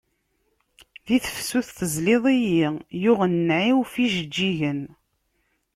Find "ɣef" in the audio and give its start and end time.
3.81-3.93